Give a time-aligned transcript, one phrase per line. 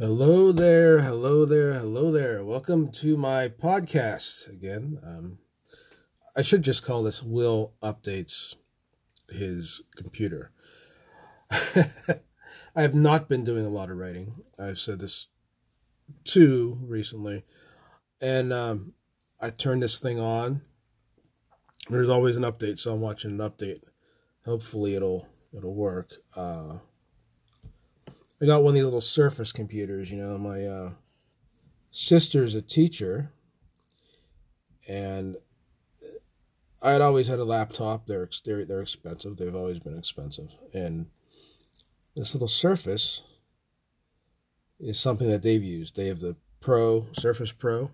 [0.00, 2.44] Hello there, hello there, hello there.
[2.44, 5.00] Welcome to my podcast again.
[5.04, 5.38] Um,
[6.36, 8.54] I should just call this Will Updates
[9.28, 10.52] His Computer.
[11.50, 11.90] I
[12.76, 14.36] have not been doing a lot of writing.
[14.56, 15.26] I've said this
[16.22, 17.44] too recently.
[18.20, 18.92] And um,
[19.40, 20.60] I turned this thing on.
[21.90, 23.80] There's always an update, so I'm watching an update.
[24.44, 26.12] Hopefully it'll it'll work.
[26.36, 26.78] Uh,
[28.40, 30.10] I got one of these little Surface computers.
[30.10, 30.90] You know, my uh,
[31.90, 33.32] sister's a teacher,
[34.88, 35.36] and
[36.82, 38.06] I had always had a laptop.
[38.06, 39.36] They're they're they're expensive.
[39.36, 41.06] They've always been expensive, and
[42.14, 43.22] this little Surface
[44.78, 45.96] is something that they've used.
[45.96, 47.90] They have the Pro Surface Pro.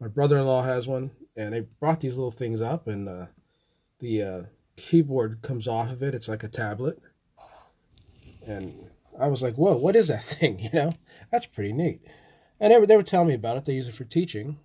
[0.00, 3.26] My brother-in-law has one, and they brought these little things up, and uh,
[4.00, 4.42] the uh,
[4.76, 6.14] keyboard comes off of it.
[6.14, 7.00] It's like a tablet,
[8.46, 10.58] and I was like, whoa, what is that thing?
[10.58, 10.92] You know,
[11.30, 12.00] that's pretty neat.
[12.60, 13.64] And they were, they were telling me about it.
[13.64, 14.58] They use it for teaching,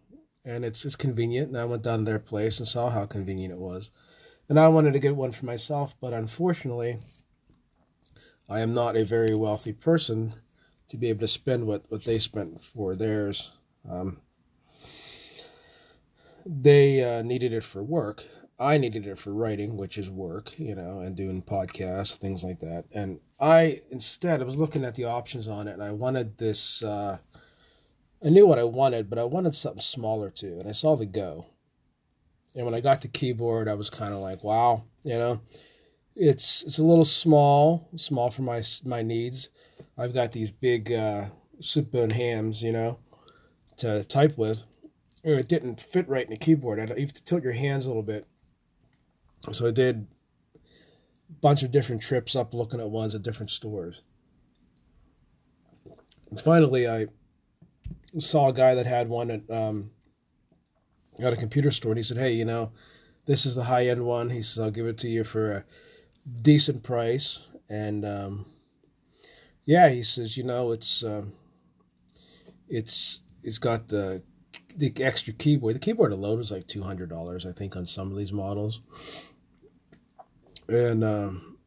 [0.45, 1.50] and it's it's convenient.
[1.50, 3.92] And I went down to their place and saw how convenient it was.
[4.48, 7.00] And I wanted to get one for myself, but unfortunately,
[8.50, 10.36] I am not a very wealthy person
[10.90, 13.52] to be able to spend what, what they spent for theirs.
[13.90, 14.20] Um,
[16.45, 18.25] they uh, needed it for work,
[18.62, 22.59] I needed it for writing, which is work, you know, and doing podcasts, things like
[22.59, 22.86] that.
[22.92, 26.84] And I instead I was looking at the options on it, and I wanted this.
[26.84, 27.17] Uh,
[28.23, 30.58] I knew what I wanted, but I wanted something smaller too.
[30.59, 31.47] And I saw the Go,
[32.56, 35.42] and when I got the keyboard, I was kind of like, wow, you know,
[36.16, 39.50] it's it's a little small, small for my my needs.
[39.97, 41.25] I've got these big uh,
[41.59, 43.00] soup bone hams, you know,
[43.78, 44.64] to type with.
[45.23, 46.80] And it didn't fit right in the keyboard.
[46.80, 48.25] I, you have to tilt your hands a little bit
[49.52, 50.08] so I did
[51.40, 54.02] bunch of different trips up looking at ones at different stores.
[56.30, 57.08] And finally, I
[58.20, 59.92] saw a guy that had one at um,
[61.20, 62.72] at a computer store, and he said, "Hey, you know,
[63.25, 65.66] this is the high end one." He says, "I'll give it to you for a
[66.41, 67.40] decent price."
[67.70, 68.46] And um,
[69.66, 71.34] yeah, he says, "You know, it's um,
[72.70, 74.24] it's it's got the
[74.75, 75.75] the extra keyboard.
[75.75, 78.81] The keyboard alone is like two hundred dollars, I think, on some of these models."
[80.72, 81.58] And um,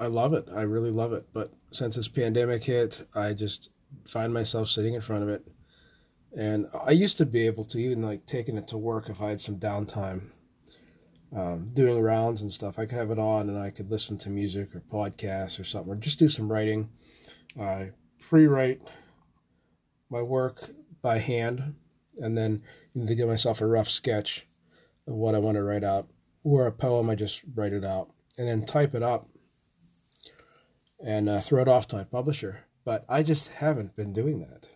[0.00, 0.48] I love it.
[0.54, 1.26] I really love it.
[1.32, 3.70] But since this pandemic hit, I just
[4.08, 5.46] find myself sitting in front of it.
[6.36, 9.30] And I used to be able to even like taking it to work if I
[9.30, 10.30] had some downtime,
[11.36, 12.78] um, doing rounds and stuff.
[12.78, 15.92] I could have it on and I could listen to music or podcasts or something,
[15.92, 16.88] or just do some writing.
[17.60, 18.80] I pre-write
[20.10, 20.70] my work
[21.02, 21.74] by hand,
[22.18, 22.62] and then
[23.06, 24.46] to give myself a rough sketch
[25.06, 26.08] of what I want to write out.
[26.42, 29.28] Or a poem, I just write it out and then type it up
[31.04, 32.64] and uh, throw it off to my publisher.
[32.84, 34.68] But I just haven't been doing that.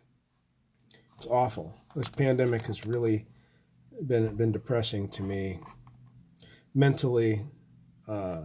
[1.16, 1.74] It's awful.
[1.96, 3.26] This pandemic has really
[4.06, 5.58] been been depressing to me,
[6.74, 7.44] mentally,
[8.06, 8.42] uh,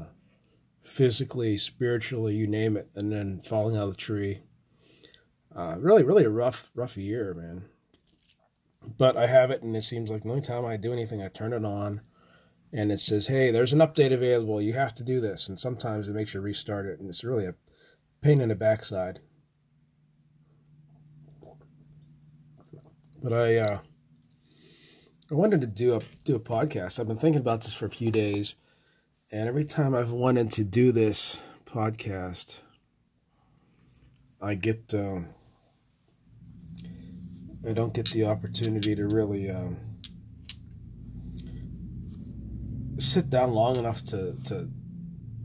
[0.81, 2.89] physically, spiritually, you name it.
[2.95, 4.41] And then falling out of the tree.
[5.55, 7.65] Uh, really, really a rough, rough year, man.
[8.97, 11.27] But I have it, and it seems like the only time I do anything, I
[11.27, 12.01] turn it on
[12.73, 14.59] and it says, "Hey, there's an update available.
[14.61, 17.45] You have to do this." And sometimes it makes you restart it, and it's really
[17.45, 17.53] a
[18.21, 19.19] pain in the backside.
[23.21, 23.79] But I, uh,
[25.31, 26.99] I wanted to do a do a podcast.
[26.99, 28.55] I've been thinking about this for a few days,
[29.31, 32.57] and every time I've wanted to do this podcast,
[34.41, 35.29] I get um,
[37.67, 39.49] I don't get the opportunity to really.
[39.49, 39.92] Um,
[42.97, 44.69] sit down long enough to to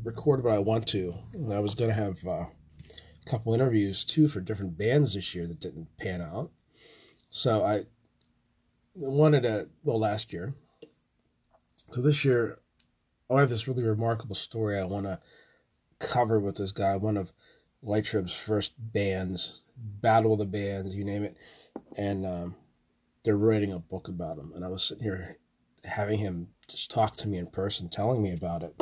[0.05, 1.15] record what I want to.
[1.33, 5.35] And I was going to have uh, a couple interviews too for different bands this
[5.35, 6.51] year that didn't pan out.
[7.31, 7.85] So I
[8.95, 10.55] wanted to well last year.
[11.91, 12.59] So this year,
[13.31, 15.21] I have this really remarkable story I want to
[15.99, 16.97] cover with this guy.
[16.97, 17.33] One of
[17.83, 21.37] Light Trip's first bands, Battle of the Bands, you name it,
[21.97, 22.57] and um,
[23.23, 24.53] they're writing a book about him.
[24.55, 25.39] And I was sitting here
[25.85, 28.75] having him just talk to me in person, telling me about it.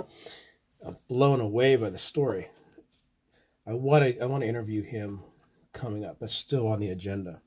[0.85, 2.49] I'm blown away by the story.
[3.67, 5.23] I want to I want to interview him
[5.73, 6.19] coming up.
[6.19, 7.41] That's still on the agenda.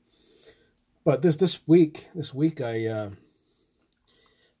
[1.04, 3.10] But this this week, this week I uh,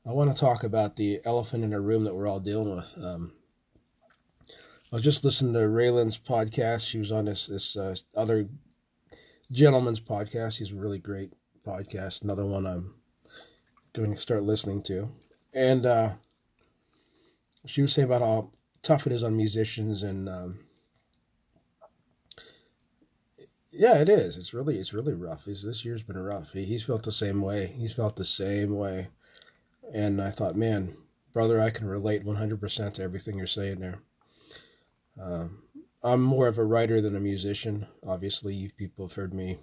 [0.06, 2.96] I want to talk about the elephant in the room that we're all dealing with.
[2.96, 3.32] Um,
[4.92, 6.86] I just listening to Raylan's podcast.
[6.86, 8.48] She was on this this uh, other
[9.52, 10.58] gentleman's podcast.
[10.58, 11.32] He's a really great
[11.66, 12.22] podcast.
[12.22, 12.94] Another one I'm
[13.92, 15.10] going to start listening to.
[15.52, 16.10] And uh,
[17.66, 18.50] she was saying about how
[18.82, 20.60] tough it is on musicians and um,
[23.72, 24.36] yeah, it is.
[24.36, 25.44] It's really it's really rough.
[25.44, 26.52] This this year's been rough.
[26.52, 27.66] He, he's felt the same way.
[27.66, 29.08] He's felt the same way,
[29.94, 30.96] and I thought, man,
[31.32, 34.00] brother, I can relate one hundred percent to everything you're saying there.
[35.20, 35.62] Um,
[36.02, 37.86] I'm more of a writer than a musician.
[38.06, 39.58] Obviously, you people have heard me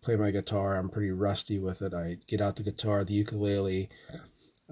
[0.00, 0.76] play my guitar.
[0.76, 1.94] I'm pretty rusty with it.
[1.94, 3.88] I get out the guitar, the ukulele.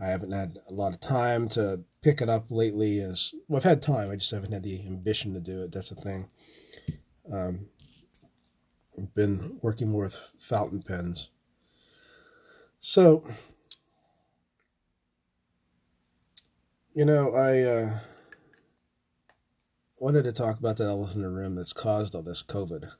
[0.00, 3.00] I haven't had a lot of time to pick it up lately.
[3.00, 4.10] As well, I've had time.
[4.10, 5.72] I just haven't had the ambition to do it.
[5.72, 6.28] That's the thing.
[7.32, 7.66] Um,
[8.98, 11.30] I've been working more with fountain pens.
[12.80, 13.24] So,
[16.94, 17.62] you know, I.
[17.62, 17.98] Uh,
[20.02, 22.90] wanted to talk about the elephant in the room that's caused all this COVID.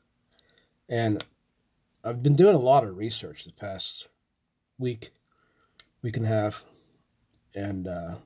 [0.89, 1.25] And
[2.05, 4.07] I've been doing a lot of research the past
[4.79, 5.11] week,
[6.01, 6.65] week and a half.
[7.55, 8.17] And uh,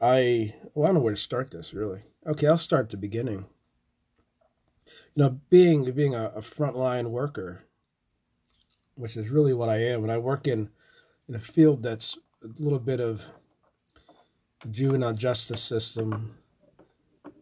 [0.00, 2.02] I, well, I don't know where to start this really.
[2.26, 3.46] Okay, I'll start at the beginning.
[5.14, 7.64] You know, being being a, a frontline worker,
[8.94, 10.70] which is really what I am, and I work in
[11.28, 13.24] in a field that's a little bit of
[14.70, 16.36] juvenile justice system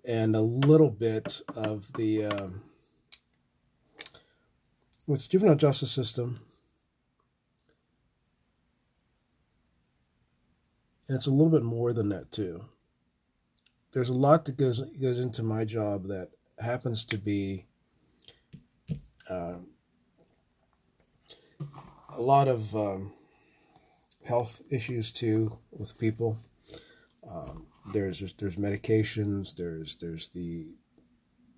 [0.04, 2.62] and a little bit of the um,
[5.06, 6.40] with juvenile justice system.
[11.08, 12.64] And it's a little bit more than that too.
[13.92, 17.66] There's a lot that goes goes into my job that happens to be
[19.30, 19.54] uh,
[22.10, 23.12] a lot of um,
[24.24, 26.38] health issues too with people.
[27.28, 29.54] Um, there's there's medications.
[29.54, 30.74] There's there's the,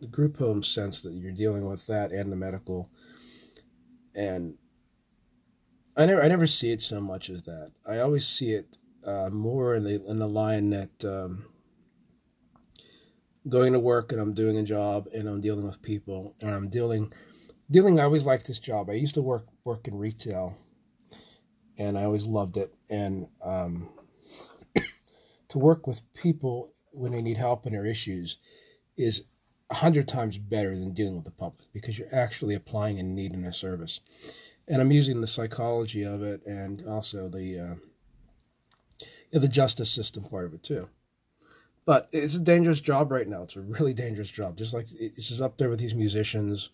[0.00, 2.90] the group home sense that you're dealing with that and the medical.
[4.14, 4.54] And
[5.96, 7.72] I never I never see it so much as that.
[7.86, 8.76] I always see it
[9.08, 11.46] uh, more in the in the line that um,
[13.48, 16.68] going to work and I'm doing a job and I'm dealing with people and I'm
[16.68, 17.12] dealing
[17.70, 17.98] dealing.
[17.98, 18.90] I always liked this job.
[18.90, 20.56] I used to work work in retail,
[21.76, 22.74] and I always loved it.
[22.88, 23.88] And um,
[25.48, 28.38] to work with people when they need help and their issues
[28.96, 29.24] is
[29.70, 33.34] a hundred times better than dealing with the public because you're actually applying a need
[33.34, 34.00] in a service.
[34.66, 37.74] And I'm using the psychology of it and also the uh,
[39.32, 40.88] the justice system part of it too.
[41.84, 43.42] But it's a dangerous job right now.
[43.42, 44.56] It's a really dangerous job.
[44.58, 46.70] Just like it's up there with these musicians,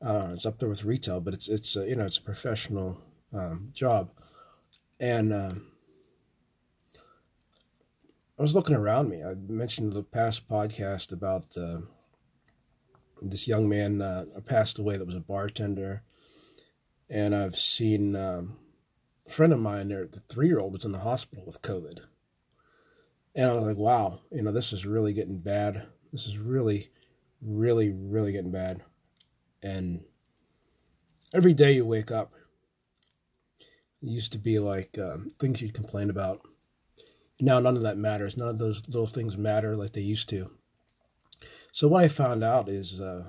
[0.00, 1.20] uh, it's up there with retail.
[1.20, 2.98] But it's it's a, you know it's a professional
[3.34, 4.10] um, job,
[4.98, 5.66] and um,
[8.38, 9.22] I was looking around me.
[9.22, 11.80] I mentioned the past podcast about uh,
[13.20, 16.02] this young man uh, passed away that was a bartender,
[17.10, 18.56] and I've seen um,
[19.28, 20.06] friend of mine there.
[20.06, 22.00] The three year old was in the hospital with COVID,
[23.34, 25.86] and I was like, "Wow, you know, this is really getting bad.
[26.12, 26.90] This is really,
[27.40, 28.82] really, really getting bad."
[29.62, 30.04] And
[31.32, 32.32] every day you wake up,
[34.02, 36.42] it used to be like um, things you'd complain about
[37.40, 38.36] now none of that matters.
[38.36, 40.50] None of those little things matter like they used to.
[41.72, 43.24] So what I found out is uh,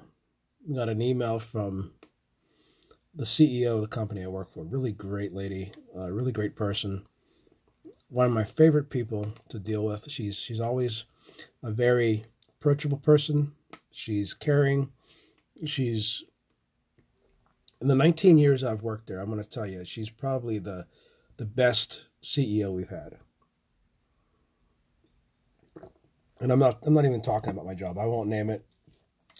[0.74, 1.94] got an email from
[3.16, 4.64] the CEO of the company I work for.
[4.64, 7.06] Really great lady, uh, really great person.
[8.10, 10.10] One of my favorite people to deal with.
[10.10, 11.06] She's she's always
[11.64, 12.26] a very
[12.60, 13.54] approachable person.
[13.92, 14.90] She's caring.
[15.66, 16.24] She's
[17.82, 19.20] in the 19 years I've worked there.
[19.20, 20.86] I'm going to tell you, she's probably the
[21.38, 23.18] the best CEO we've had.
[26.42, 27.98] and I'm not I'm not even talking about my job.
[27.98, 28.66] I won't name it.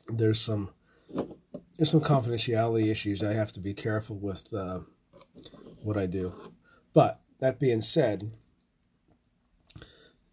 [0.08, 0.70] There's some
[1.78, 3.24] there's some confidentiality issues.
[3.24, 4.80] I have to be careful with uh,
[5.84, 6.34] what I do.
[6.94, 8.38] But that being said,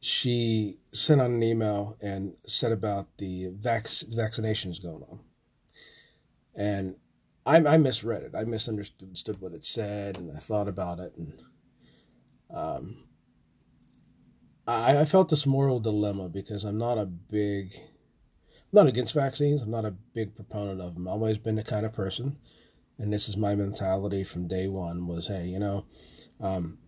[0.01, 5.21] she sent out an email and said about the vac- vaccinations going on,
[6.55, 6.97] and
[7.47, 8.35] I, I misread it.
[8.37, 11.43] I misunderstood what it said, and I thought about it, and
[12.51, 13.05] um,
[14.67, 17.81] I, I felt this moral dilemma because I'm not a big,
[18.73, 19.63] not against vaccines.
[19.63, 21.07] I'm not a big proponent of them.
[21.07, 22.39] I've always been the kind of person,
[22.99, 25.85] and this is my mentality from day one was, hey, you know,
[26.41, 26.79] um,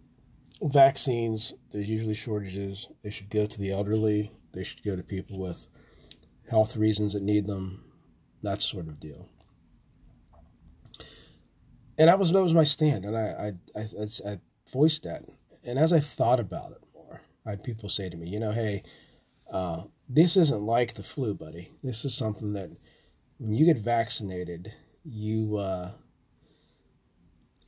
[0.62, 2.88] vaccines, there's usually shortages.
[3.03, 4.33] They should go to the elderly.
[4.53, 5.67] They should go to people with
[6.49, 7.85] health reasons that need them,
[8.43, 9.29] that sort of deal.
[11.99, 14.41] And that was that was my stand, and I I, I, I
[14.73, 15.25] voiced that.
[15.62, 18.50] And as I thought about it, more, I had people say to me, you know,
[18.50, 18.83] hey,
[19.51, 21.71] uh, this isn't like the flu, buddy.
[21.83, 22.71] This is something that
[23.39, 24.73] when you get vaccinated,
[25.05, 25.93] you uh,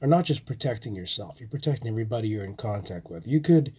[0.00, 3.26] are not just protecting yourself, you're protecting everybody you're in contact with.
[3.26, 3.75] You could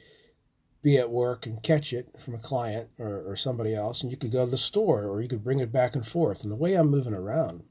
[0.82, 4.18] be at work and catch it from a client or, or somebody else, and you
[4.18, 6.44] could go to the store or you could bring it back and forth.
[6.44, 7.64] And the way I'm moving around,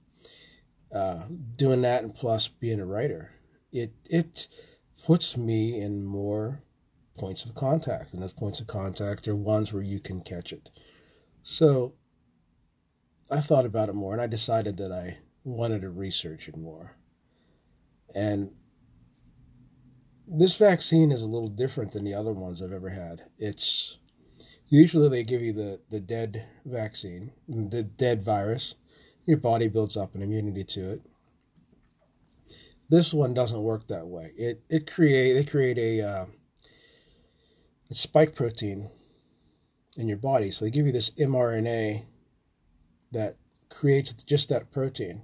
[0.93, 1.23] uh,
[1.57, 3.33] doing that, and plus being a writer,
[3.73, 4.49] it it
[5.05, 6.63] puts me in more
[7.17, 10.71] points of contact, and those points of contact are ones where you can catch it.
[11.43, 11.95] So
[13.31, 16.97] I thought about it more, and I decided that I wanted to research it more.
[18.15, 18.51] And
[20.27, 23.23] this vaccine is a little different than the other ones I've ever had.
[23.39, 23.99] It's
[24.69, 28.75] usually they give you the, the dead vaccine, the dead virus.
[29.25, 31.03] Your body builds up an immunity to it.
[32.89, 34.33] This one doesn't work that way.
[34.37, 36.27] It it create they create a, uh,
[37.91, 38.91] a spike protein
[39.97, 40.51] in your body.
[40.51, 42.05] So they give you this mRNA
[43.13, 43.37] that
[43.69, 45.23] creates just that protein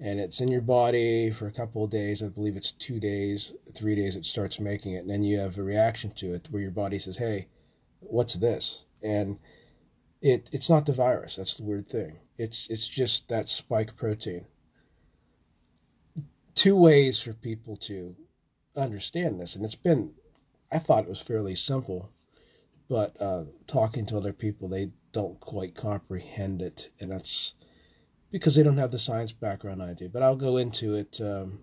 [0.00, 2.22] and it's in your body for a couple of days.
[2.22, 5.00] I believe it's two days, three days, it starts making it.
[5.00, 7.48] And then you have a reaction to it where your body says, hey,
[8.00, 8.84] what's this?
[9.02, 9.38] And
[10.22, 11.36] it it's not the virus.
[11.36, 12.18] That's the weird thing.
[12.36, 14.46] It's it's just that spike protein.
[16.54, 18.16] Two ways for people to
[18.76, 20.12] understand this, and it's been,
[20.72, 22.10] I thought it was fairly simple,
[22.88, 27.54] but uh, talking to other people, they don't quite comprehend it, and that's
[28.30, 30.08] because they don't have the science background I do.
[30.08, 31.60] But I'll go into it um,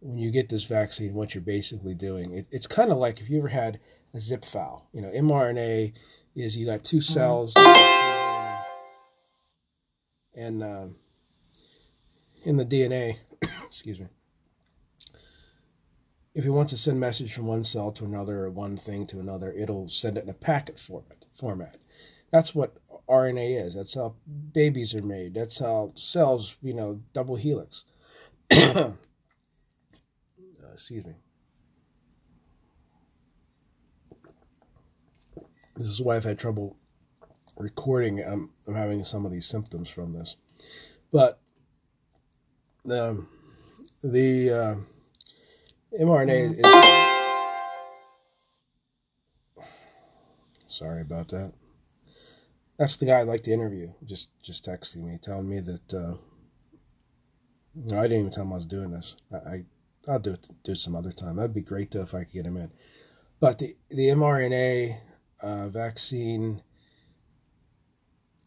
[0.00, 2.32] when you get this vaccine, what you're basically doing.
[2.32, 3.80] It, it's kind of like if you ever had
[4.14, 4.88] a zip file.
[4.92, 5.94] You know, mRNA
[6.34, 7.12] is you got two mm-hmm.
[7.12, 7.54] cells
[10.34, 10.96] and um,
[12.44, 13.18] in the DNA,
[13.64, 14.06] excuse me.
[16.34, 19.20] If you want to send message from one cell to another or one thing to
[19.20, 21.26] another, it'll send it in a packet format.
[21.38, 21.76] Format.
[22.30, 23.74] That's what RNA is.
[23.74, 24.14] That's how
[24.52, 25.34] babies are made.
[25.34, 27.84] That's how cells, you know, double helix.
[28.52, 28.92] uh,
[30.72, 31.16] excuse me.
[35.76, 36.76] This is why I've had trouble
[37.56, 38.20] recording.
[38.20, 40.36] I'm, I'm having some of these symptoms from this.
[41.12, 41.40] But
[42.90, 43.28] um,
[44.02, 44.74] the uh,
[46.00, 46.66] mRNA is.
[50.66, 51.52] Sorry about that.
[52.78, 53.92] That's the guy I'd like to interview.
[54.04, 55.94] Just just texting me, telling me that.
[55.94, 56.14] Uh,
[57.74, 59.16] know, I didn't even tell him I was doing this.
[59.32, 59.64] I, I
[60.08, 61.36] I'll do it do it some other time.
[61.36, 62.70] That'd be great though if I could get him in.
[63.40, 64.98] But the the mRNA
[65.40, 66.62] uh, vaccine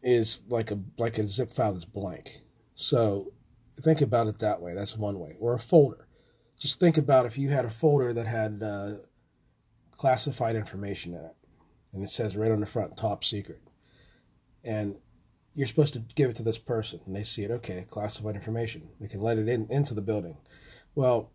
[0.02, 2.40] is like a like a zip file that's blank.
[2.74, 3.32] So
[3.80, 4.74] think about it that way.
[4.74, 5.36] That's one way.
[5.40, 6.06] Or a folder.
[6.58, 8.92] Just think about if you had a folder that had uh,
[9.90, 11.36] classified information in it,
[11.92, 13.60] and it says right on the front, top secret
[14.66, 14.96] and
[15.54, 18.88] you're supposed to give it to this person and they see it okay classified information.
[19.00, 20.36] They can let it in into the building.
[20.94, 21.30] Well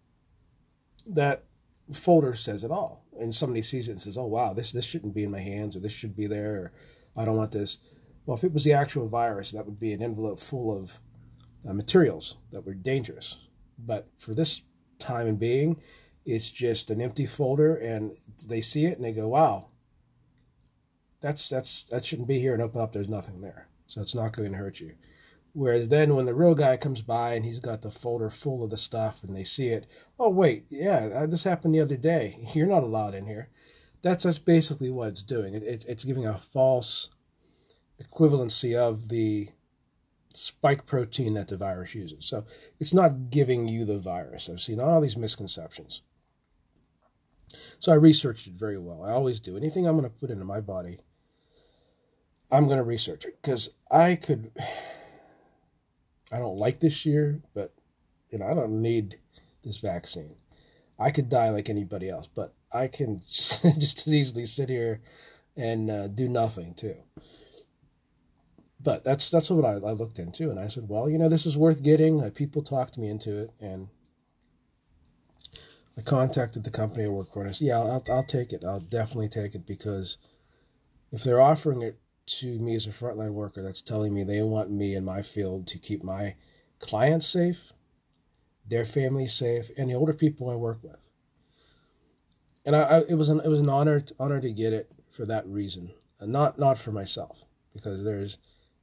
[1.08, 1.46] that
[1.94, 5.16] folder says it all and somebody sees it and says oh wow this this shouldn't
[5.16, 6.72] be in my hands or this should be there or
[7.18, 7.80] i don't want this.
[8.26, 10.92] Well if it was the actual virus that would be an envelope full of
[11.68, 13.38] uh, materials that were dangerous.
[13.80, 14.62] But for this
[15.02, 15.80] time and being
[16.26, 18.14] it's just an empty folder and
[18.48, 19.68] they see it and they go wow
[21.22, 23.68] that's that's that shouldn't be here and open up there's nothing there.
[23.88, 24.96] So it's not going to hurt you.
[25.54, 28.70] Whereas then when the real guy comes by and he's got the folder full of
[28.70, 29.86] the stuff and they see it
[30.18, 32.40] oh wait yeah uh, this happened the other day.
[32.54, 33.50] You're not allowed in here.
[34.02, 35.54] That's that's basically what it's doing.
[35.54, 37.10] It, it, it's giving a false
[38.02, 39.50] equivalency of the
[40.38, 42.46] spike protein that the virus uses so
[42.80, 46.02] it's not giving you the virus i've seen all these misconceptions
[47.80, 50.46] so i researched it very well i always do anything i'm going to put into
[50.46, 51.00] my body
[52.52, 54.52] I'm going to research it because I could.
[56.34, 57.74] I don't like this year, but
[58.30, 59.20] you know I don't need
[59.64, 60.36] this vaccine.
[60.98, 65.02] I could die like anybody else, but I can just as easily sit here
[65.58, 66.96] and uh, do nothing too.
[68.84, 71.46] But that's that's what I, I looked into, and I said, well, you know, this
[71.46, 72.24] is worth getting.
[72.24, 73.90] Uh, people talked me into it, and
[75.98, 78.64] I contacted the company I work for, and I said, yeah, I'll, I'll take it.
[78.64, 80.18] I'll definitely take it because
[81.12, 84.72] if they're offering it to me as a frontline worker that's telling me they want
[84.72, 86.36] me in my field to keep my
[86.80, 87.74] clients safe,
[88.68, 91.08] their families safe, and the older people I work with.
[92.66, 95.26] And I, I, it was an it was an honor honor to get it for
[95.26, 98.38] that reason, and not not for myself because there's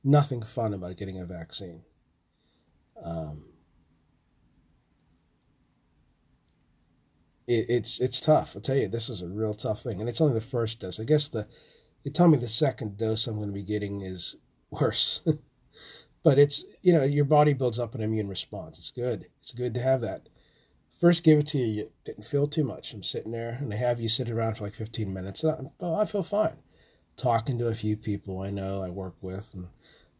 [0.04, 1.82] nothing fun about getting a vaccine.
[3.02, 3.44] Um,
[7.46, 8.52] it, it's it's tough.
[8.54, 11.00] I'll tell you, this is a real tough thing, and it's only the first dose.
[11.00, 11.46] I guess the
[12.04, 14.36] they tell me the second dose I'm going to be getting is
[14.70, 15.20] worse.
[16.22, 18.78] but it's, you know, your body builds up an immune response.
[18.78, 19.26] It's good.
[19.40, 20.28] It's good to have that
[20.98, 22.92] first give it to you, you didn't feel too much.
[22.92, 25.44] I'm sitting there, and they have you sit around for like 15 minutes.
[25.44, 26.58] I, I feel fine.
[27.16, 29.68] Talking to a few people I know, I work with, and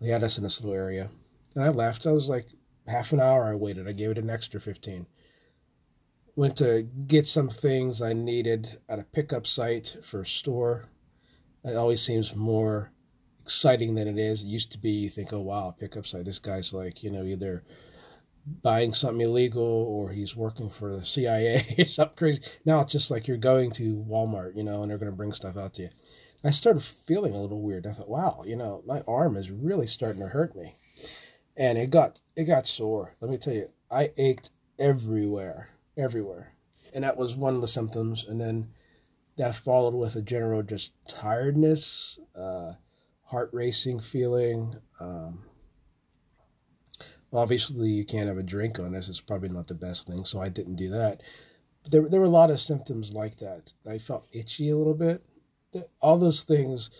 [0.00, 1.11] they had us in this little area.
[1.55, 2.07] And I left.
[2.07, 2.47] I was like
[2.87, 3.88] half an hour I waited.
[3.88, 5.07] I gave it an extra 15.
[6.37, 10.88] Went to get some things I needed at a pickup site for a store.
[11.64, 12.93] It always seems more
[13.43, 14.43] exciting than it is.
[14.43, 16.26] It used to be you think, oh wow, pickup site.
[16.26, 17.64] This guy's like, you know, either
[18.62, 22.43] buying something illegal or he's working for the CIA or something crazy.
[22.64, 25.33] Now it's just like you're going to Walmart, you know, and they're going to bring
[25.33, 25.88] stuff out to you.
[26.45, 27.87] I started feeling a little weird.
[27.87, 30.76] I thought, wow, you know, my arm is really starting to hurt me.
[31.57, 33.14] And it got it got sore.
[33.21, 36.54] Let me tell you, I ached everywhere, everywhere.
[36.95, 38.25] And that was one of the symptoms.
[38.26, 38.68] And then
[39.37, 42.75] that followed with a general just tiredness, uh,
[43.25, 45.42] heart racing feeling, um,
[47.33, 49.09] Obviously, you can't have a drink on this.
[49.09, 51.23] It's probably not the best thing, so I didn't do that.
[51.83, 53.73] But there, there were a lot of symptoms like that.
[53.88, 55.23] I felt itchy a little bit.
[56.01, 56.91] All those things.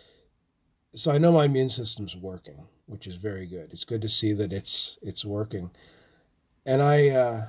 [0.93, 3.71] So I know my immune system's working, which is very good.
[3.71, 5.71] It's good to see that it's it's working,
[6.65, 7.09] and I.
[7.09, 7.45] Uh,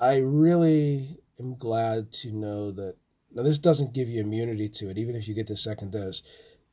[0.00, 2.94] I really am glad to know that
[3.32, 6.22] now this doesn't give you immunity to it, even if you get the second dose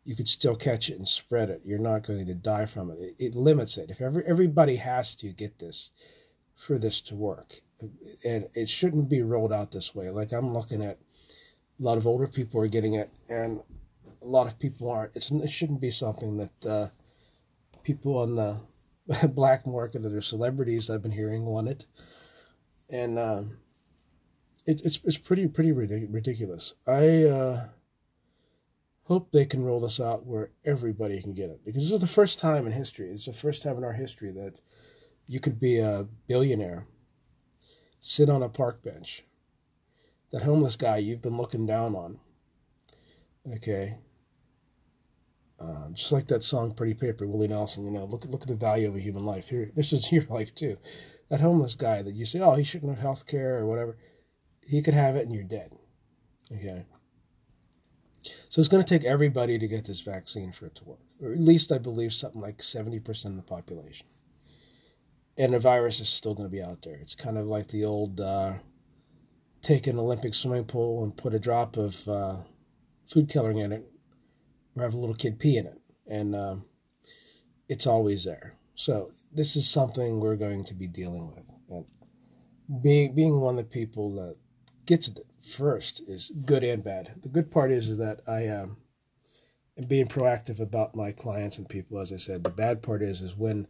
[0.06, 1.62] you could still catch it and spread it.
[1.66, 3.00] You're not going to die from it.
[3.00, 3.90] It, it limits it.
[3.90, 5.90] If every, everybody has to get this
[6.56, 7.62] for this to work,
[8.24, 10.10] and it shouldn't be rolled out this way.
[10.10, 10.98] Like I'm looking at
[11.80, 13.62] a lot of older people are getting it, and
[14.22, 15.16] a lot of people aren't.
[15.16, 16.88] It's, it shouldn't be something that uh,
[17.84, 21.86] people on the black market are celebrities I've been hearing want it,
[22.90, 23.44] and uh,
[24.66, 26.74] it, it's it's pretty pretty ridiculous.
[26.88, 27.24] I.
[27.24, 27.66] Uh,
[29.06, 31.64] hope they can roll this out where everybody can get it.
[31.64, 34.32] Because this is the first time in history, it's the first time in our history
[34.32, 34.60] that
[35.28, 36.88] you could be a billionaire,
[38.06, 39.24] sit on a park bench,
[40.32, 42.20] that homeless guy you've been looking down on.
[43.52, 43.98] Okay.
[45.60, 47.84] Uh, just like that song "Pretty Paper," Willie Nelson.
[47.86, 49.50] You know, look look at the value of a human life.
[49.50, 50.78] Here, this is your life too.
[51.30, 53.98] That homeless guy that you say, "Oh, he shouldn't have health care or whatever,"
[54.62, 55.72] he could have it, and you're dead.
[56.52, 56.86] Okay.
[58.50, 61.32] So it's going to take everybody to get this vaccine for it to work, or
[61.32, 64.08] at least I believe something like 70% of the population.
[65.38, 66.96] And the virus is still going to be out there.
[66.96, 68.54] It's kind of like the old uh,
[69.62, 72.36] take an Olympic swimming pool and put a drop of uh,
[73.08, 73.86] food coloring in it,
[74.76, 75.82] or have a little kid pee in it.
[76.08, 76.66] And um,
[77.68, 78.56] it's always there.
[78.76, 81.44] So this is something we're going to be dealing with.
[81.70, 81.86] And
[82.82, 84.38] being, being one of the people that
[84.86, 87.12] gets it first is good and bad.
[87.22, 88.78] The good part is, is that I um,
[89.78, 92.44] am being proactive about my clients and people, as I said.
[92.44, 93.68] The bad part is is when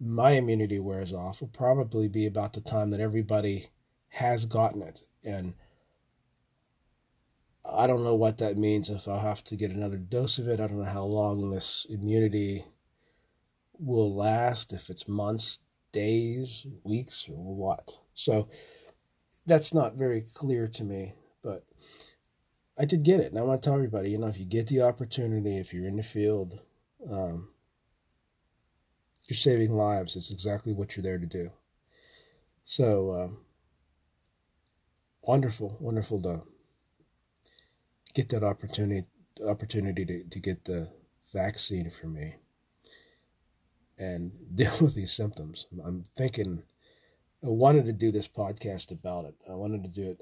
[0.00, 3.68] my immunity wears off will probably be about the time that everybody
[4.08, 5.02] has gotten it.
[5.24, 5.54] And
[7.64, 10.60] I don't know what that means if I'll have to get another dose of it.
[10.60, 12.66] I don't know how long this immunity
[13.78, 15.58] will last, if it's months,
[15.92, 17.98] days, weeks, or what.
[18.14, 18.48] So
[19.46, 21.64] that's not very clear to me, but
[22.78, 23.30] I did get it.
[23.30, 25.86] And I want to tell everybody, you know, if you get the opportunity, if you're
[25.86, 26.60] in the field,
[27.10, 27.48] um,
[29.26, 30.16] you're saving lives.
[30.16, 31.50] It's exactly what you're there to do.
[32.64, 33.38] So, um,
[35.22, 36.42] wonderful, wonderful to
[38.14, 39.06] get that opportunity
[39.44, 40.88] opportunity to, to get the
[41.32, 42.36] vaccine for me
[43.98, 45.66] and deal with these symptoms.
[45.84, 46.62] I'm thinking
[47.44, 49.34] I wanted to do this podcast about it.
[49.50, 50.18] I wanted to do it,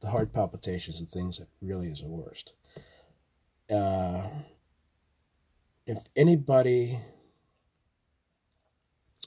[0.00, 2.52] the heart palpitations and things that really is the worst.
[3.70, 4.28] Uh,
[5.86, 7.00] if anybody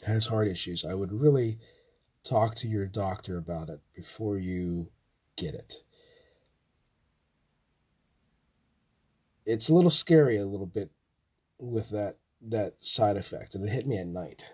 [0.05, 1.59] has heart issues, I would really
[2.23, 4.91] talk to your doctor about it before you
[5.35, 5.75] get it.
[9.45, 10.91] It's a little scary, a little bit,
[11.59, 14.45] with that that side effect, and it hit me at night.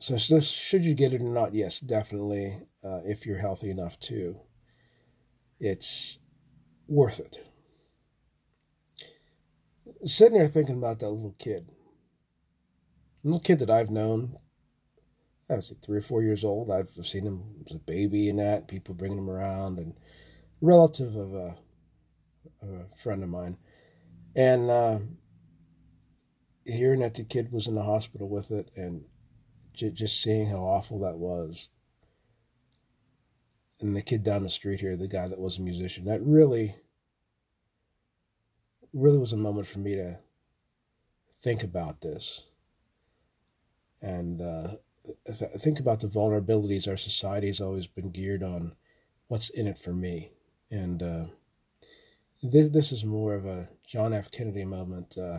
[0.00, 1.54] So, so should you get it or not?
[1.54, 2.58] Yes, definitely.
[2.84, 4.40] Uh, if you're healthy enough to,
[5.60, 6.18] it's
[6.86, 7.47] worth it.
[10.04, 11.68] Sitting there thinking about that little kid,
[13.24, 14.36] little kid that I've known.
[15.50, 16.70] I was like three or four years old.
[16.70, 19.94] I've seen him as a baby and that people bringing him around, and
[20.60, 21.56] relative of a,
[22.62, 23.56] of a friend of mine,
[24.36, 24.98] and uh,
[26.64, 29.04] hearing that the kid was in the hospital with it and
[29.74, 31.70] just seeing how awful that was.
[33.80, 36.76] And the kid down the street here, the guy that was a musician, that really,
[38.92, 40.18] really was a moment for me to
[41.42, 42.44] think about this
[44.00, 44.68] and uh,
[45.58, 48.74] think about the vulnerabilities our society has always been geared on
[49.28, 50.30] what's in it for me.
[50.70, 51.24] And uh,
[52.42, 54.30] this, this is more of a John F.
[54.30, 55.16] Kennedy moment.
[55.16, 55.38] Uh,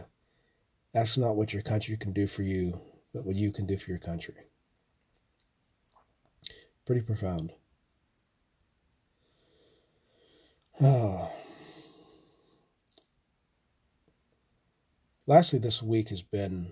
[0.93, 2.79] ask not what your country can do for you,
[3.13, 4.35] but what you can do for your country.
[6.85, 7.53] Pretty profound.
[10.81, 11.31] Oh.
[15.29, 16.71] Lastly, this week has been,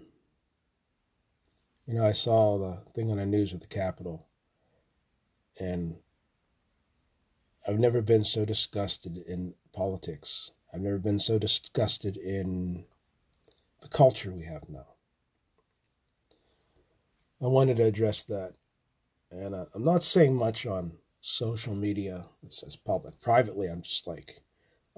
[1.86, 4.26] you know, I saw the thing on the news at the Capitol,
[5.60, 5.98] and
[7.68, 10.50] I've never been so disgusted in politics.
[10.74, 12.86] I've never been so disgusted in
[13.84, 14.88] the culture we have now.
[17.40, 18.54] I wanted to address that.
[19.30, 23.22] And uh, I'm not saying much on social media that says public.
[23.22, 24.42] Privately, I'm just like,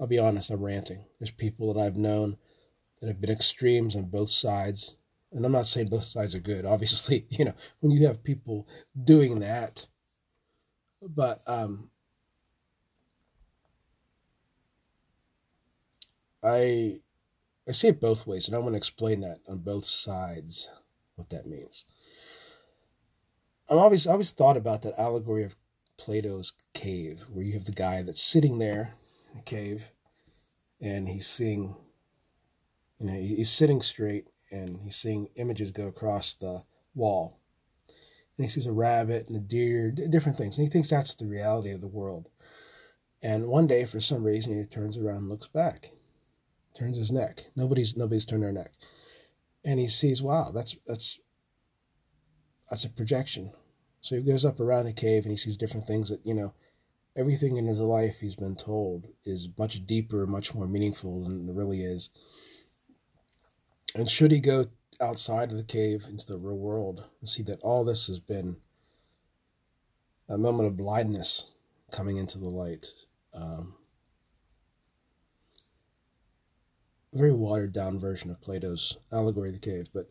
[0.00, 1.04] I'll be honest, I'm ranting.
[1.18, 2.38] There's people that I've known
[3.00, 4.94] that have been extremes on both sides.
[5.32, 6.64] And I'm not saying both sides are good.
[6.66, 8.66] Obviously, you know, when you have people
[9.04, 9.86] doing that.
[11.02, 11.90] But um,
[16.42, 17.00] I
[17.68, 20.68] I see it both ways, and I want to explain that on both sides
[21.16, 21.84] what that means.
[23.68, 25.54] I'm always I always thought about that allegory of
[25.96, 28.94] Plato's cave, where you have the guy that's sitting there
[29.32, 29.90] in a cave,
[30.80, 31.76] and he's seeing,
[33.00, 37.38] you know, he's sitting straight, and he's seeing images go across the wall,
[38.36, 41.26] and he sees a rabbit and a deer, different things, and he thinks that's the
[41.26, 42.28] reality of the world.
[43.22, 45.92] And one day, for some reason, he turns around and looks back,
[46.74, 47.46] turns his neck.
[47.56, 48.72] Nobody's nobody's turned their neck,
[49.64, 51.18] and he sees, wow, that's that's
[52.68, 53.52] that's a projection.
[54.00, 56.54] So he goes up around the cave and he sees different things that you know,
[57.16, 61.54] everything in his life he's been told is much deeper, much more meaningful than it
[61.54, 62.10] really is.
[63.94, 64.66] And should he go
[65.00, 68.56] outside of the cave into the real world and see that all this has been
[70.28, 71.46] a moment of blindness
[71.90, 72.86] coming into the light.
[73.34, 73.74] Um,
[77.12, 80.10] a very watered down version of Plato's allegory of the cave, but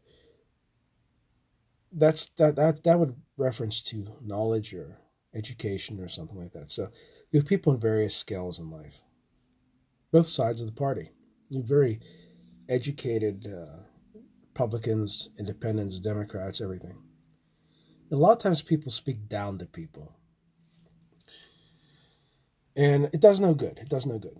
[1.91, 4.99] that's that that that would reference to knowledge or
[5.33, 6.71] education or something like that.
[6.71, 6.89] So
[7.31, 8.99] you have people in various scales in life,
[10.11, 11.11] both sides of the party.
[11.49, 12.01] You very
[12.69, 13.83] educated uh,
[14.53, 16.97] Republicans, Independents, Democrats, everything.
[18.11, 20.15] A lot of times people speak down to people,
[22.75, 23.77] and it does no good.
[23.79, 24.39] It does no good.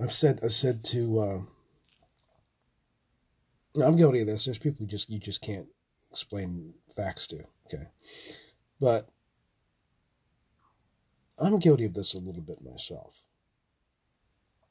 [0.00, 1.40] I've said I've said to uh,
[3.84, 4.44] I'm guilty of this.
[4.44, 5.68] There's people just you just can't
[6.10, 7.44] explain facts to.
[7.66, 7.88] Okay,
[8.80, 9.08] but
[11.38, 13.22] I'm guilty of this a little bit myself.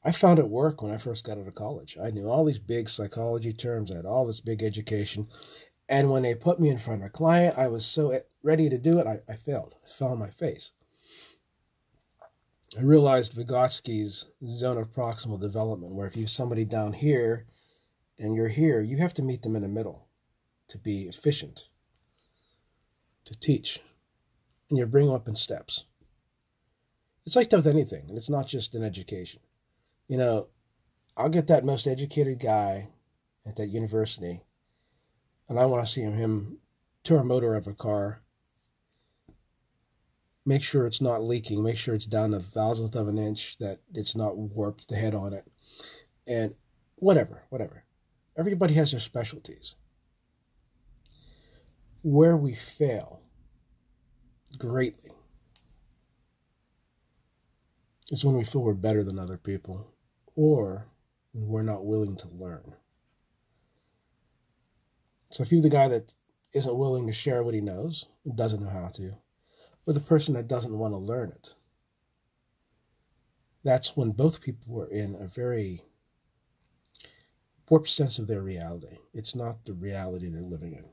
[0.04, 1.96] I found it work when I first got out of college.
[2.02, 3.90] I knew all these big psychology terms.
[3.90, 5.28] I had all this big education.
[5.88, 8.68] And when they put me in front of a client, I was so eh, ready
[8.68, 9.74] to do it, I, I failed.
[9.84, 10.70] I fell on my face.
[12.76, 17.46] I realized Vygotsky's zone of proximal development, where if you have somebody down here
[18.18, 20.08] and you're here, you have to meet them in the middle
[20.68, 21.68] to be efficient,
[23.26, 23.80] to teach.
[24.70, 25.84] And you bring them up in steps.
[27.26, 29.40] It's like that with anything, and it's not just in education.
[30.08, 30.48] You know,
[31.16, 32.88] I'll get that most educated guy
[33.46, 34.42] at that university,
[35.48, 36.58] and I want to see him, him
[37.04, 38.22] tour a motor of a car,
[40.44, 43.80] make sure it's not leaking, make sure it's down a thousandth of an inch, that
[43.94, 45.50] it's not warped the head on it,
[46.26, 46.54] and
[46.96, 47.84] whatever, whatever.
[48.36, 49.74] Everybody has their specialties.
[52.02, 53.20] Where we fail
[54.58, 55.12] greatly
[58.10, 59.91] is when we feel we're better than other people
[60.34, 60.86] or
[61.34, 62.74] we're not willing to learn.
[65.30, 66.14] So if you're the guy that
[66.52, 69.14] isn't willing to share what he knows, doesn't know how to,
[69.86, 71.54] or the person that doesn't want to learn it,
[73.64, 75.82] that's when both people are in a very
[77.68, 78.98] warped sense of their reality.
[79.14, 80.84] It's not the reality they're living in.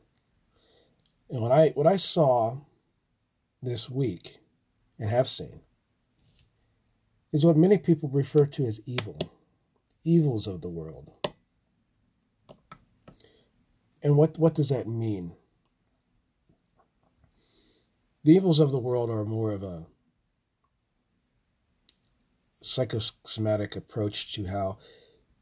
[1.30, 2.58] And what I what I saw
[3.62, 4.39] this week
[4.97, 5.60] and have seen
[7.32, 9.18] is what many people refer to as evil,
[10.04, 11.12] evils of the world.
[14.02, 15.34] And what, what does that mean?
[18.24, 19.86] The evils of the world are more of a
[22.62, 24.78] psychosomatic approach to how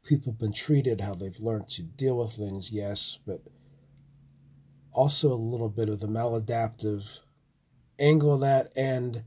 [0.04, 3.42] people have been treated, how they've learned to deal with things, yes, but
[4.92, 7.18] also a little bit of the maladaptive
[7.98, 9.22] angle of that and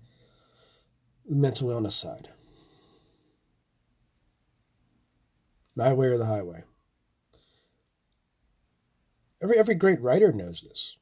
[1.27, 2.29] mental illness side.
[5.75, 6.63] My way or the highway.
[9.41, 10.97] Every every great writer knows this.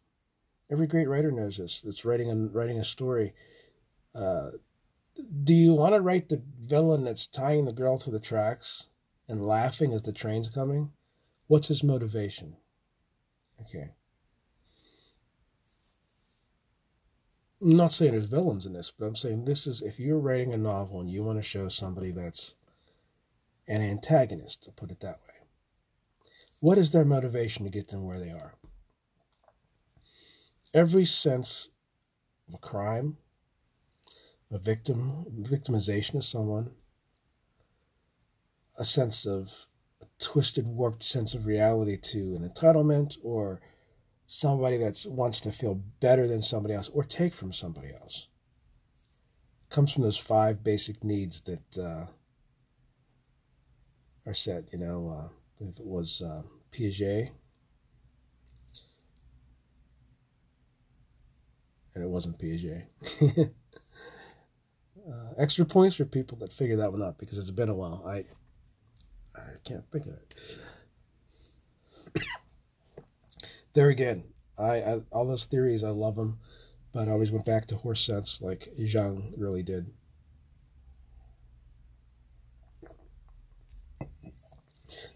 [0.71, 1.82] Every great writer knows this.
[1.82, 3.34] That's writing a writing a story.
[4.13, 4.51] Uh,
[5.43, 8.86] do you want to write the villain that's tying the girl to the tracks
[9.27, 10.91] and laughing as the train's coming?
[11.47, 12.55] What's his motivation?
[13.62, 13.91] Okay.
[17.62, 20.53] I'm not saying there's villains in this, but I'm saying this is if you're writing
[20.53, 22.55] a novel and you want to show somebody that's
[23.69, 25.47] an antagonist, to put it that way,
[26.60, 28.55] what is their motivation to get them where they are?
[30.73, 31.69] Every sense
[32.47, 33.17] of a crime,
[34.51, 36.71] a victim, victimization of someone,
[38.77, 39.67] a sense of
[40.01, 43.62] a twisted, warped sense of reality to an entitlement or
[44.25, 48.27] somebody that wants to feel better than somebody else or take from somebody else.
[49.69, 52.05] comes from those five basic needs that uh,
[54.30, 57.32] are set, you know, uh, if it was uh, Piaget,
[61.96, 62.86] and it wasn't Piaget.
[65.08, 68.04] Uh, extra points for people that figure that one out because it's been a while.
[68.06, 68.26] I
[69.36, 70.36] I can't think of it.
[73.74, 74.24] there again,
[74.58, 76.39] I, I, all those theories I love them,
[76.94, 79.88] but I always went back to horse sense like Jung really did.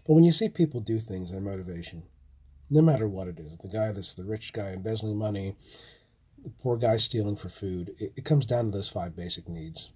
[0.06, 2.04] But when you see people do things, their motivation,
[2.70, 5.56] no matter what it is, the guy that's the rich guy embezzling money,
[6.42, 9.90] the poor guy stealing for food, it, it comes down to those five basic needs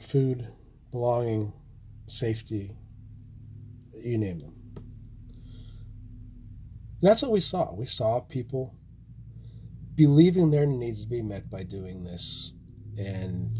[0.00, 0.48] food,
[0.90, 1.52] belonging,
[2.06, 2.74] safety,
[4.02, 4.54] you name them.
[7.02, 7.72] And that's what we saw.
[7.74, 8.74] We saw people
[9.94, 12.52] believing their needs to be met by doing this.
[12.98, 13.58] And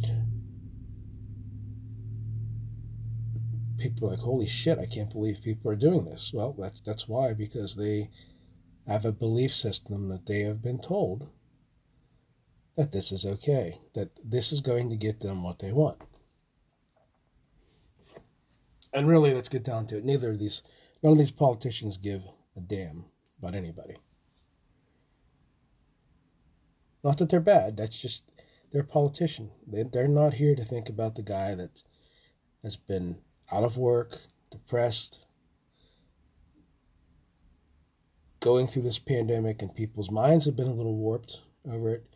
[3.80, 6.30] people are like, holy shit, I can't believe people are doing this.
[6.32, 8.10] Well, that's that's why, because they
[8.86, 11.28] have a belief system that they have been told
[12.76, 15.98] that this is okay, that this is going to get them what they want.
[18.92, 20.04] And really, let's get down to it.
[20.04, 20.62] Neither of these,
[21.02, 22.22] none of these politicians give
[22.56, 23.04] a damn
[23.38, 23.96] about anybody.
[27.04, 27.76] Not that they're bad.
[27.76, 28.24] That's just
[28.72, 29.50] they're a politician.
[29.66, 31.82] They, they're not here to think about the guy that
[32.62, 33.18] has been
[33.52, 34.18] out of work,
[34.50, 35.20] depressed,
[38.40, 42.06] going through this pandemic, and people's minds have been a little warped over it,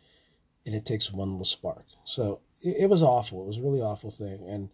[0.65, 1.85] and it takes one little spark.
[2.03, 3.43] So it, it was awful.
[3.43, 4.69] It was a really awful thing, and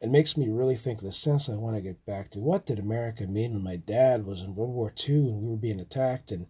[0.00, 2.38] it makes me really think the sense I want to get back to.
[2.38, 5.56] What did America mean when my dad was in World War II and we were
[5.56, 6.46] being attacked and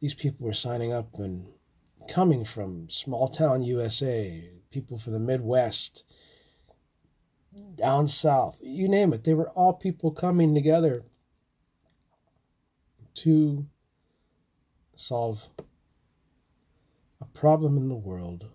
[0.00, 1.46] these people were signing up and
[2.08, 6.04] coming from small town USA, people from the Midwest,
[7.74, 9.24] down south, you name it.
[9.24, 11.04] They were all people coming together
[13.16, 13.66] to
[14.94, 15.48] solve
[17.20, 18.46] a problem in the world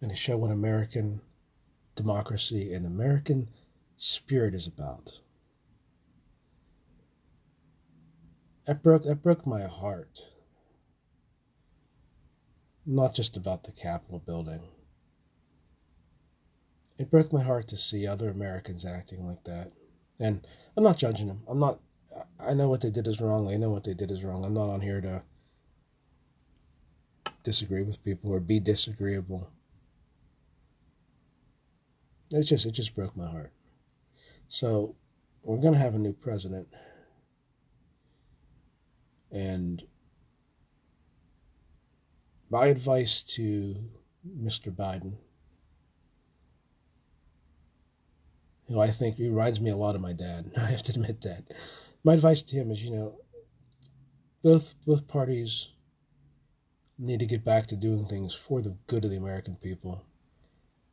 [0.00, 1.20] and to show what American
[1.94, 3.48] democracy and American
[3.96, 5.20] spirit is about.
[8.66, 10.20] That broke, that broke my heart.
[12.84, 14.60] Not just about the Capitol building.
[16.98, 19.72] It broke my heart to see other Americans acting like that.
[20.18, 21.42] And I'm not judging them.
[21.48, 21.80] I'm not,
[22.40, 23.52] I know what they did is wrong.
[23.52, 24.44] I know what they did is wrong.
[24.44, 25.22] I'm not on here to
[27.46, 29.50] disagree with people or be disagreeable.
[32.32, 33.52] It just it just broke my heart.
[34.48, 34.96] So
[35.44, 36.66] we're gonna have a new president,
[39.30, 39.84] and
[42.50, 43.76] my advice to
[44.26, 44.74] Mr.
[44.74, 45.14] Biden,
[48.68, 50.52] who I think reminds me a lot of my dad.
[50.56, 51.44] I have to admit that.
[52.04, 53.20] My advice to him is, you know,
[54.42, 55.68] both both parties
[56.98, 60.04] need to get back to doing things for the good of the American people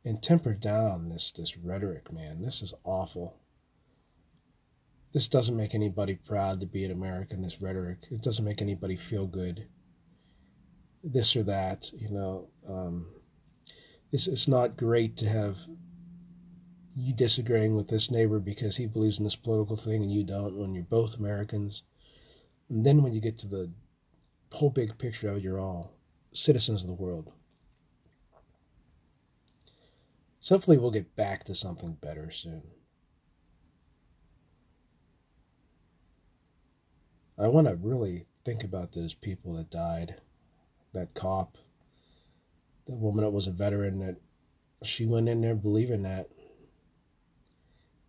[0.04, 2.42] and temper down this this rhetoric, man.
[2.42, 3.36] This is awful.
[5.12, 7.42] This doesn't make anybody proud to be an American.
[7.42, 9.66] This rhetoric, it doesn't make anybody feel good.
[11.02, 12.48] This or that, you know.
[12.68, 13.06] Um,
[14.10, 15.58] it's it's not great to have
[16.96, 20.56] you disagreeing with this neighbor because he believes in this political thing and you don't
[20.56, 21.82] when you're both Americans.
[22.68, 23.70] And then when you get to the
[24.52, 25.92] whole big picture of you're all
[26.32, 27.32] citizens of the world.
[30.40, 32.62] So hopefully we'll get back to something better soon.
[37.36, 40.16] I want to really think about those people that died.
[40.92, 41.58] That cop,
[42.86, 44.16] that woman that was a veteran that
[44.84, 46.28] she went in there believing that.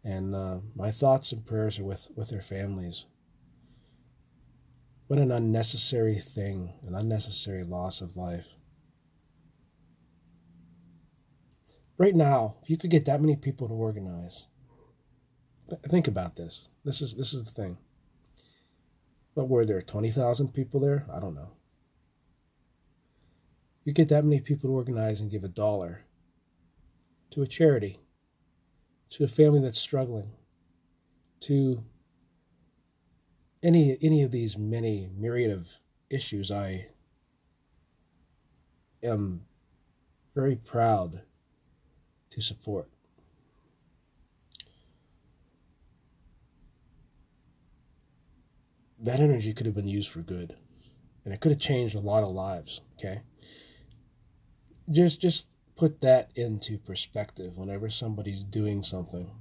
[0.05, 3.05] And uh, my thoughts and prayers are with, with their families.
[5.07, 8.45] What an unnecessary thing, an unnecessary loss of life.
[11.97, 14.45] Right now, if you could get that many people to organize,
[15.87, 16.67] think about this.
[16.83, 17.77] This is this is the thing.
[19.33, 19.81] But were there?
[19.81, 21.05] Twenty thousand people there?
[21.11, 21.51] I don't know.
[23.83, 26.05] You get that many people to organize and give a dollar
[27.31, 27.99] to a charity,
[29.11, 30.31] to a family that's struggling,
[31.41, 31.83] to
[33.63, 35.67] any any of these many myriad of
[36.09, 36.87] issues I
[39.03, 39.45] am
[40.33, 41.21] very proud
[42.29, 42.89] to support.
[48.99, 50.55] That energy could have been used for good.
[51.23, 53.21] And it could have changed a lot of lives, okay?
[54.89, 59.31] Just just put that into perspective whenever somebody's doing something.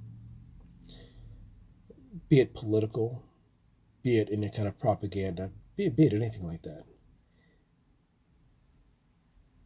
[2.29, 3.23] Be it political,
[4.03, 6.85] be it any kind of propaganda, be it, be it anything like that.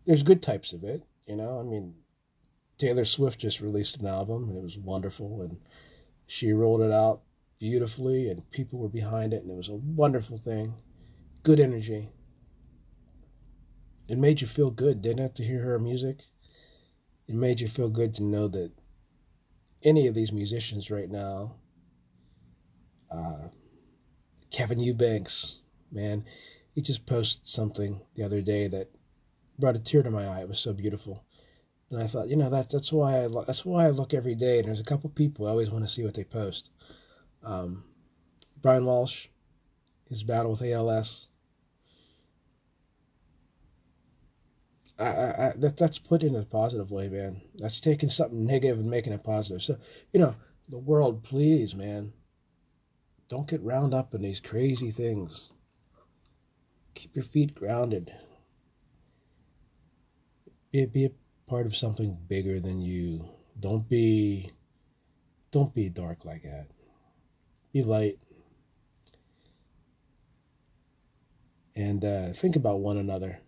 [0.05, 1.59] There's good types of it, you know.
[1.59, 1.95] I mean,
[2.77, 5.57] Taylor Swift just released an album and it was wonderful and
[6.25, 7.21] she rolled it out
[7.59, 10.75] beautifully and people were behind it and it was a wonderful thing.
[11.43, 12.09] Good energy.
[14.07, 16.21] It made you feel good, didn't it, to hear her music?
[17.29, 18.71] It made you feel good to know that
[19.83, 21.57] any of these musicians right now,
[23.11, 23.49] uh,
[24.49, 25.57] Kevin Eubanks,
[25.91, 26.25] man,
[26.73, 28.89] he just posted something the other day that
[29.59, 30.41] brought a tear to my eye.
[30.41, 31.23] It was so beautiful.
[31.91, 34.33] And I thought, you know, that that's why I lo- that's why I look every
[34.33, 34.57] day.
[34.57, 36.71] And there's a couple people I always want to see what they post.
[37.43, 37.83] Um,
[38.59, 39.27] Brian Walsh,
[40.09, 41.27] his battle with ALS.
[44.99, 47.41] I, I, that that's put in a positive way, man.
[47.55, 49.63] That's taking something negative and making it positive.
[49.63, 49.77] So,
[50.11, 50.35] you know,
[50.67, 52.13] the world, please, man,
[53.29, 55.49] don't get round up in these crazy things.
[56.95, 58.11] Keep your feet grounded.
[60.71, 61.11] Be, be a
[61.47, 63.29] part of something bigger than you.
[63.59, 64.51] Don't be
[65.51, 66.67] don't be dark like that.
[67.73, 68.19] Be light.
[71.75, 73.39] And uh, think about one another.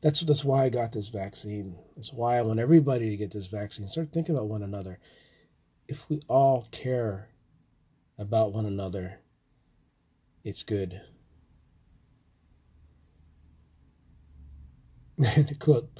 [0.00, 1.76] That's that's why I got this vaccine.
[1.96, 3.88] That's why I want everybody to get this vaccine.
[3.88, 5.00] Start thinking about one another.
[5.88, 7.30] If we all care
[8.16, 9.20] about one another,
[10.44, 11.00] it's good.
[15.20, 15.90] to quote,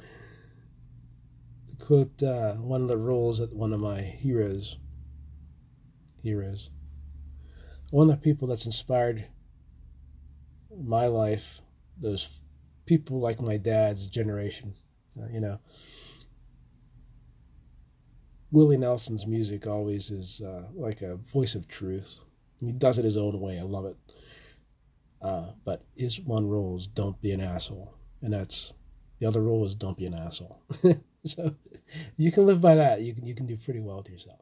[1.67, 4.77] to quote uh, one of the roles that one of my heroes,
[6.23, 6.69] heroes,
[7.91, 9.25] one of the people that's inspired
[10.81, 11.59] my life,
[11.99, 12.29] those
[12.89, 14.73] people like my dad's generation,
[15.21, 15.59] uh, you know.
[18.51, 22.21] Willie Nelson's music always is uh, like a voice of truth.
[22.59, 23.59] He does it his own way.
[23.59, 23.95] I love it.
[25.21, 28.73] Uh, but his one rule is don't be an asshole, and that's
[29.19, 30.59] the other rule is don't be an asshole.
[31.25, 31.53] so
[32.17, 33.01] you can live by that.
[33.01, 34.39] You can you can do pretty well with yourself.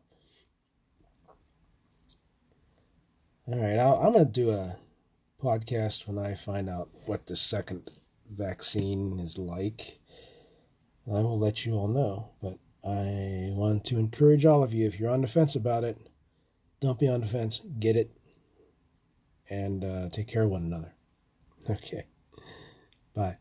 [3.45, 4.77] All right, i am going to do a
[5.43, 7.91] podcast when I find out what the second
[8.29, 9.99] vaccine is like.
[11.07, 14.99] I will let you all know, but I want to encourage all of you if
[14.99, 15.97] you're on the fence about it,
[16.81, 18.11] don't be on the fence, get it,
[19.49, 20.93] and uh, take care of one another.
[21.69, 22.05] Okay.
[23.13, 23.39] Bye.